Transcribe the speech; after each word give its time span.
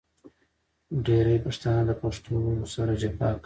ډېری 1.05 1.37
پښتانه 1.45 1.81
د 1.89 1.91
پښتو 2.01 2.35
سره 2.73 2.91
جفا 3.01 3.29
کوي. 3.35 3.39